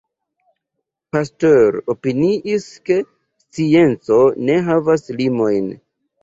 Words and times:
Pasteur 1.15 1.77
opiniis 1.95 2.65
ke 2.91 2.97
scienco 3.43 4.19
ne 4.49 4.57
havas 4.71 5.07
limojn. 5.21 5.71